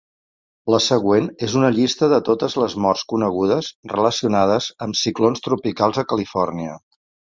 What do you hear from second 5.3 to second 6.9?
tropicals a Califòrnia.